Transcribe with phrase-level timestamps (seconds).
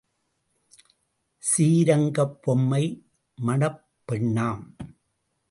[1.43, 2.83] சீரங்கப் பொம்மை
[3.37, 4.65] மணப்பெண்ணாம்.